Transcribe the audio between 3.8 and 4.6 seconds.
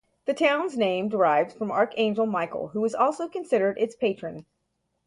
patron.